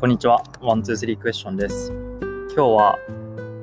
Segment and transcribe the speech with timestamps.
[0.00, 0.42] こんにちは。
[0.62, 1.92] ワン、ツー、スリークエスチョンです。
[1.92, 2.98] 今日は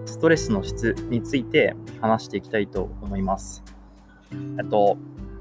[0.05, 3.63] ストレスの質について話していきたいと思います。
[4.31, 4.99] えっと、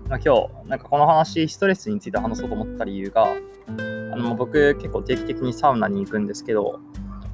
[0.08, 6.80] まあ、今日、なんかこの話、ストレスについて話そうと思った理由が、あの僕結構定期的にサウナに行くんですけど、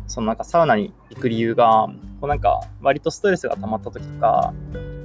[0.08, 1.86] そのなんかサウナに行く理由が、
[2.20, 4.52] こうなんか割とストレスが溜まった時とか、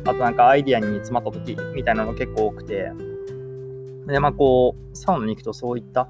[0.06, 2.92] あとなんかアイディアに詰まった時みたいなのが結構多くて、
[4.08, 6.10] で、まあこう、サウナに行くとそういった、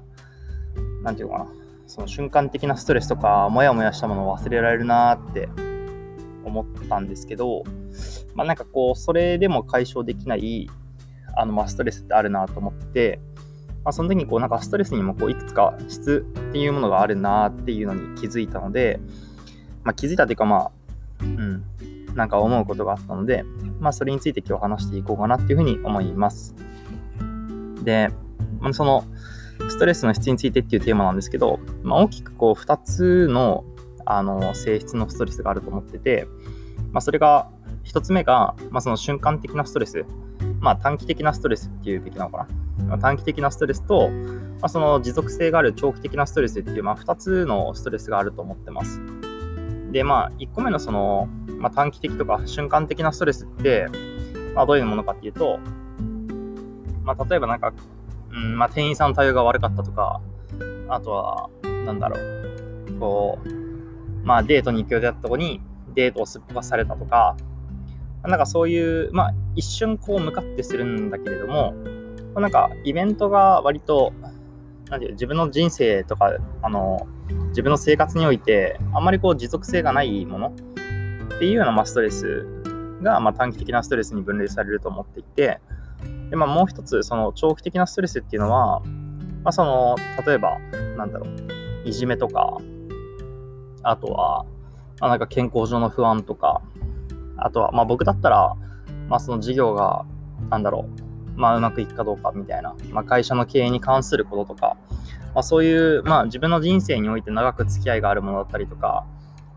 [1.02, 1.46] なんていうかな、
[1.88, 5.48] その瞬間的なストレスとか、もやもやしたものを忘れられるなって
[6.44, 7.64] 思ったんですけど、
[8.34, 10.68] まあ、なんかこう、それでも解消できない、
[11.34, 13.20] あの、まあ、ストレスってあるなと思って、
[13.84, 19.00] まあ、その時にこう、なんかストレスにもこう、いくつか質っていうものがあるなっていうのに気づいたので、
[19.82, 20.70] まあ、気づいたというか、まあ、
[21.22, 21.64] うん、
[22.14, 23.44] なんか思うことがあったので、
[23.80, 26.54] まあ、それについて今日話していこうかなっていうふうに思います。
[27.82, 28.10] で、
[28.72, 29.04] その、
[29.68, 33.64] ストレスの質についてっていうテーマなんですけど、まあ、大きくこう2つの
[34.10, 36.26] あの性質のストレスがあると思ってて、
[36.92, 37.50] まあ、それが
[37.84, 40.06] 1つ目が、まあ、その瞬間的なストレス、
[40.60, 42.48] まあ、短期的なストレスっていうべきなのかな。
[42.86, 44.16] まあ、短期的なストレスと、ま
[44.62, 49.00] あ、その持続性がある長期的なストレスっていう、まあ、2つのストレスがあると思ってます。
[49.90, 53.88] で、まあ、1個目のその、まあ、短期的とか瞬間的なストレスって、
[54.54, 55.58] まあ、どういうものかっていうと、
[57.04, 57.72] まあ、例えばなんか
[58.38, 60.20] うんまあ、店員さんの対応が悪かったとか、
[60.88, 61.50] あとは、
[61.84, 65.60] なんだろう、こう、まあ、デートに行く予定だったとこに、
[65.94, 67.36] デートをすっぽかされたとか、
[68.22, 71.74] なんかそういう、まあ、一瞬こう向かってするんだけれども、
[72.36, 74.12] なんかイベントが割と、
[74.90, 77.06] なんていう自分の人生とか、あの、
[77.48, 82.46] 自分の生活において、あんまりこう持続性がないものっていうような、まあ、ストレス
[83.02, 85.60] が、まあ、短期的なストレスに分類されると思っていて、
[86.30, 88.80] で、まあ、もう一つ、その長期的なストレスっていうのは、
[89.44, 90.58] まあ、その、例えば、
[90.96, 92.58] なんだろう、いじめとか、
[93.82, 94.44] あとは、
[95.00, 96.62] まあ、なんか健康上の不安とか、
[97.36, 98.56] あとは、まあ、僕だったら、
[99.08, 100.04] まあ、その事業が、
[100.50, 100.88] なんだろ
[101.36, 104.76] う、まあ、うまくいくかどうかみたいな、まあ、会社の経営に関することとか、
[105.34, 109.06] まあ、そういう、まあ、自分の人生において長く付き合いがあるものだったりとか、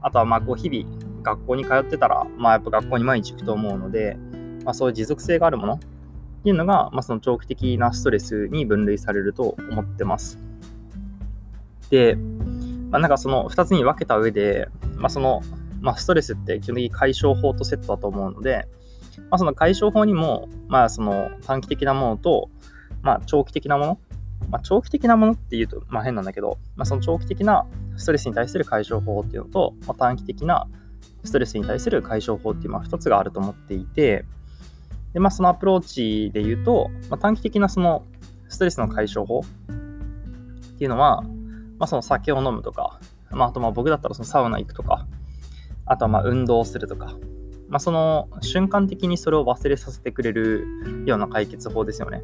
[0.01, 4.18] あとは、まあ、こう、日々、学校に通ってたら、まあ、やっぱ学校に毎日行くと思うので、
[4.63, 5.79] まあ、そういう持続性があるもの
[6.41, 10.40] っていうのが、まあ、その長期的なストレスに分類されると思ってます。
[11.91, 12.16] で、
[12.90, 15.41] まあ、なんかその2つに分けた上で、まあ、その、
[15.81, 18.68] まあ、ストレスって基本的に解消法とセットだと思うので、
[19.30, 22.50] まあ、その解消法にも、まあ、その短期的なものと、
[23.03, 24.00] まあ、長期的なもの、
[24.50, 30.68] まあ、長期的なものっていうと、まあ、変なんだけど、まあ、その長期的なストレスに対する解消法っていうのと、まあ、短期的な
[31.24, 34.25] ストレスに対する解消法っていう、まあ、2つがあると思っていて、
[35.13, 38.03] で、まあ、そのアプローチで言うと、まあ、短期的なその
[38.49, 42.99] ストレスの解消法っていうのは、まあ、その酒を飲むとか、
[43.31, 45.07] まあ、あとまあ僕だったらそのサウナ行くとか、
[45.85, 47.16] あとはまあ運動するとか、
[47.69, 50.67] まあ、その瞬間的にそれを忘れさせてくれる
[51.05, 52.21] ような解決法ですよね。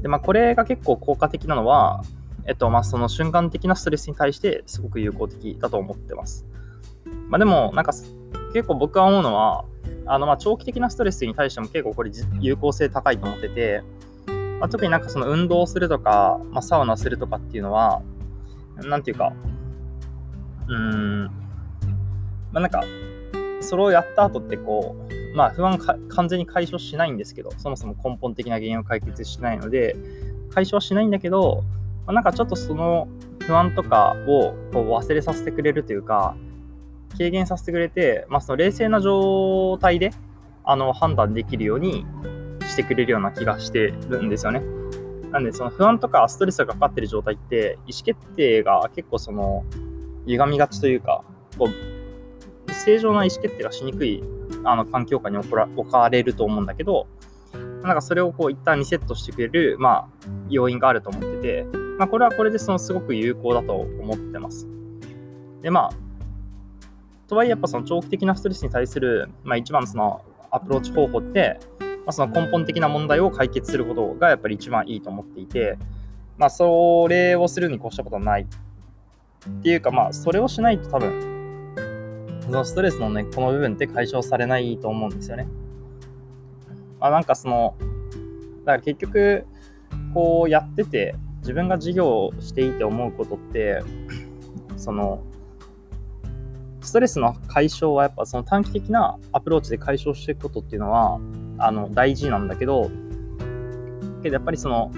[0.00, 2.02] で、まあ、これが結構効果的なのは、
[2.46, 6.46] えっと、まあ、その瞬間的なストレスに対してすごく有効的だと思ってます。
[7.28, 7.92] まあ、でも、なんか
[8.52, 9.64] 結構僕が思うのは、
[10.06, 13.82] あのまあ長期的なストレスに対しても結構これ有効性高いと思ってて、
[14.60, 18.02] まあ、特になんかその運動するとか、まあ、サウナするとかっていうのは、
[18.76, 19.32] なんていうか、
[20.68, 21.24] うん、
[22.52, 22.84] まあなんか、
[23.60, 24.96] それをやった後ってこ
[25.32, 29.96] う、まあ不安か完全に解消しないんですけど、そもそも根本的な原因を解決しないので、
[30.50, 31.64] 解消はしないんだけど、
[32.06, 33.08] まあ、なんかちょっとその
[33.40, 36.36] 不安とかをこう忘れさせてくれるというか、
[37.12, 40.10] 軽減させてくれて、まあ、その冷静な状態で
[40.64, 42.04] あの判断できるように
[42.66, 44.62] してくれるような気がしてるんですよね。
[45.30, 49.64] なんで、その不安とかストレスがかかってる状態って、意思決定が結構その、
[50.26, 51.24] 歪みがちというか、
[51.58, 54.22] こう、正常な意思決定がしにくい
[54.64, 55.48] あの環境下に置
[55.90, 57.06] かれると思うんだけど、
[57.82, 61.66] なんかそれをこう一旦リセットしてくれる、まあ、要因があると思ってて、
[61.98, 64.68] まあ、これはこれでそのすごく有効だと思ってます。
[65.62, 65.92] で、まあ、
[67.32, 75.78] とはいえやっぱその長期的なストレスに対する、まあ、一番そのアプローチ方法って、まあ、その根本的な問題を解決することがやっぱり一番いいと思っていて、
[76.36, 85.48] まあ、それをするに越したことはないっていうか、まあ、それをしないと多分、そのストレスのね、この部分って解消されないと思うんですよね。
[87.00, 87.76] まあ、なんかその、
[88.66, 89.46] だから結局、
[90.12, 93.82] こうやってて、自分が授業をしていて思うことって、
[94.76, 95.24] その、
[96.82, 101.20] ストレスの解消はやっぱその短期的なアプローチで解消していくことっていうのは
[101.58, 102.90] あの大事なんだけど
[104.22, 104.90] けどやっぱりその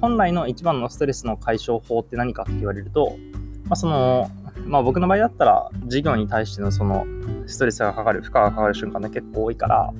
[0.00, 3.16] 本来の一番のストレスの解消法って何かって言われると
[3.64, 4.30] まあ、その、
[4.66, 7.06] まあ僕の場合だったら、授業に対してのその
[7.46, 9.92] ストレスがかかる、負荷がかかる瞬間が結構多いから、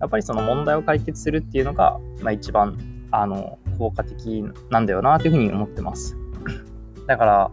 [0.00, 2.76] やっぱりその問題を解決するっていうのが、まあ一番、
[3.10, 6.16] あの、効果的なんだよなというふうに思ってます。
[7.06, 7.50] だから、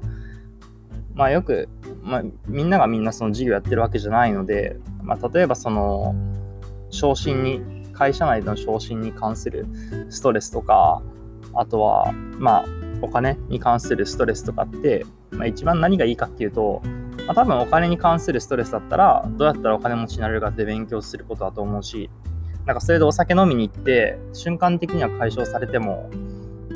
[1.14, 1.70] まあよく、
[2.04, 6.14] まあ、みんながみんなその授業やってるわけじゃないので、まあ、例えばその
[6.90, 7.62] 昇進に
[7.94, 9.66] 会社内での昇進に関する
[10.10, 11.02] ストレスとか
[11.54, 12.66] あとはまあ
[13.02, 16.82] お金に関するストレスとかって、まあ、一番何がいいかっていうと、
[17.26, 22.10] まあ、多分お金に関するストレスだったらどうやったらお金持ちになれるかって勉強することだと思うし
[22.66, 26.10] なんかそれでお酒飲みに行って瞬間的には解消されても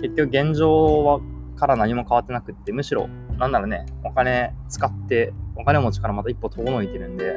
[0.01, 1.21] 結局現状は
[1.57, 7.35] から何も変わってなくって、むしろ、なんならね、お金使って、お金持ちからまた一歩遠のいてるんで、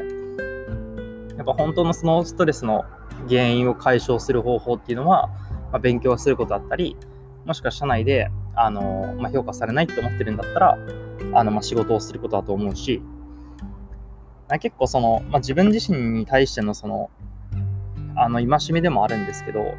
[1.37, 2.85] やっぱ本当のそのストレスの
[3.29, 5.29] 原因を解消する方法っていうのは、
[5.73, 6.97] まあ、勉強することだったり、
[7.45, 10.79] もしくは社内で、あのまあ、評価されないって思ってるんだったら、
[11.35, 13.03] あのまあ、仕事をすることだと思うし、
[14.59, 17.11] 結構その、まあ、自分自身に対してのその、
[18.17, 19.75] あの、戒めでもあるんですけど、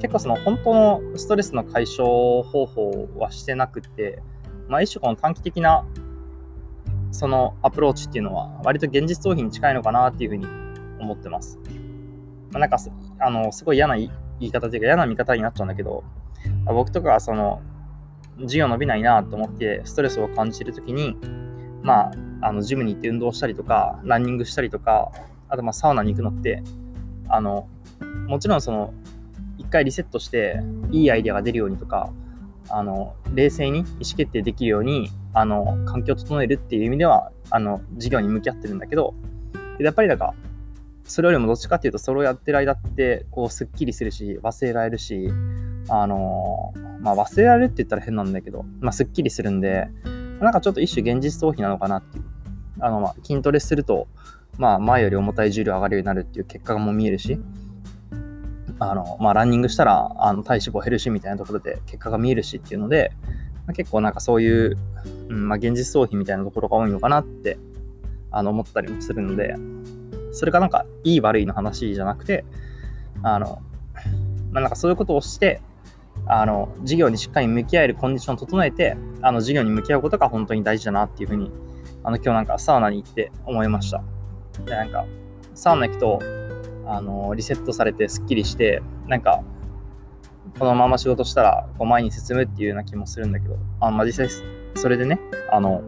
[0.00, 4.22] 結構その本当のストレスの解消方法はしてなくて、
[4.68, 5.84] まあ、一種この短期的な
[7.10, 10.46] そのアプローチっていうのは割と現実逃避に近いのかなっていうふうに
[11.00, 11.58] 思ってます。
[12.50, 12.76] まあ、なんか
[13.20, 16.02] あのすごい嫌な言い方というか嫌な見方になっちゃうんだけど、
[16.66, 17.62] 僕とかはその
[18.40, 21.16] 授業伸びないなと思ってストレスを感じてるときに、
[21.82, 22.12] まあ、
[22.42, 25.12] あのジムに行って運動したりとか、ランニングしたりとか、
[25.48, 26.62] あとまあサウナに行くのって、
[27.28, 27.68] あの
[28.26, 28.92] もちろんその
[29.58, 30.60] 一回リセットして
[30.90, 32.10] いいアイデアが出るようにとか
[32.68, 39.14] あの冷静に意思決定できるようにあの環境を整えるっていう意味ではあの授業に向き合ってるんだけど
[39.78, 40.34] やっぱりなんか
[41.04, 45.28] それよりもどっちかっていうとそれをやってる間ってこうすっきりするし忘れられるし
[45.88, 49.88] あのまあ忘れられるって言ったら変なんだけど、まあ、すっきりするんで
[50.40, 52.24] なんかちょっと一種現実逃避なのかなっていう。
[52.80, 54.08] あのまあ筋トレすると
[54.58, 57.38] まあ前より重たい重量上がるようになるっていう結果がもう見えるし
[58.78, 63.12] あの、まあ、ランニングしたら、あの、体脂肪減るし、みたいなところで結果が見えるしっていうので、
[63.66, 64.76] まあ、結構なんかそういう、
[65.28, 67.58] うん、まあ、現実逃避みたいなところが多いのかなって、
[68.30, 69.56] あの、思ったりもするので、
[70.32, 72.44] それがなんか、いい悪いの話じゃなくて、
[73.22, 73.62] あの、
[74.50, 75.60] まあ、なんかそういうことをして、
[76.26, 81.50] あの、授業にしっかり向き合えるコンディションを整えて、あの、授業に向き合うことが本当に大事だなっていうふうに、
[82.02, 84.02] あの、今日なんかサウナに行って思いました。
[84.64, 85.06] で、なんか、
[85.54, 86.18] サウナ行くと、
[86.86, 89.42] あのリセットされてすっきりしてなんか
[90.58, 94.28] このまま仕事したらこう前に進むっていうような気もするんだけどあまあ、実際
[94.74, 95.18] それでね
[95.50, 95.82] あの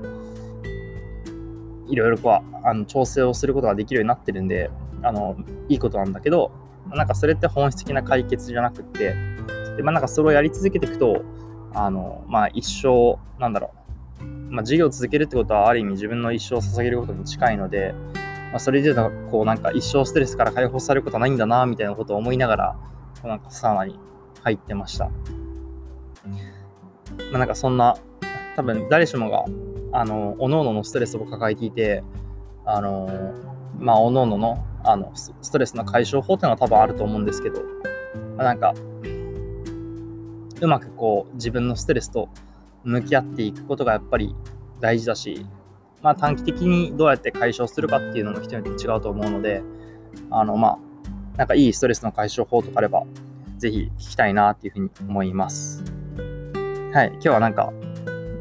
[1.88, 4.70] いろいろこうあの調整をすることができるようになってるんで
[5.02, 5.36] あの
[5.68, 6.50] いいことなんだけど
[6.88, 9.14] なんかそれって本質的な解決じゃなくって
[9.76, 11.22] で、まあ、なんかそれをやり続けていくと
[11.74, 13.72] あの、まあ、一生なんだろ
[14.20, 17.94] う、まあ、授業を続けるってことはある意味自分の一生を捧げることに近いので
[18.56, 22.76] まあ、それでこうなんか一生ストレスから解放されることはないんだなみたいなことを思いながら
[23.20, 24.00] こうなんかサウナに
[24.44, 25.10] 入ってました。
[25.10, 25.12] ま
[27.34, 27.98] あ、なんかそんな
[28.56, 29.44] 多分誰しもが
[29.92, 32.02] あの各々のストレスを抱えていて
[32.64, 33.34] あの
[33.78, 37.60] まあ各々のあのストレスの解消法っていうのは多分あると思うんですけど、
[38.38, 38.72] まあ、なんか
[40.62, 42.30] うまくこう自分のストレスと
[42.84, 44.34] 向き合っていくことがやっぱり
[44.80, 45.44] 大事だし
[46.02, 49.62] まあ、短期的にどうやって解消するかっていうのも人によって違うと思うので、
[50.30, 50.78] あの、まあ、
[51.36, 53.04] なんかいいストレスの解消法とかあれば、
[53.58, 55.82] ぜひ聞きたいなっていうふうに思います。
[56.92, 57.72] はい、今日はなんか、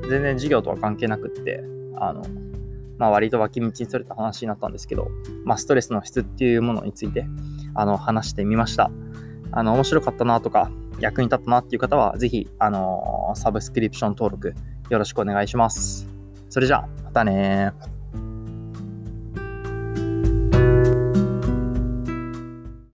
[0.10, 1.64] 全然授業とは関係なくって、
[1.98, 2.24] あの、
[2.98, 5.10] まあ、割と脇道にそれた話になったんですけど、
[5.44, 7.26] まあ、ストレスの質っていうものについて、
[7.74, 8.92] あの、話してみました。
[9.52, 10.70] あの、面白かったなとか、
[11.00, 14.54] 役に立ったなっていう方は、ぜひ、あのサブスクリプション登録
[14.90, 16.15] よろしくお願いします。
[16.50, 17.74] それじゃあ、またね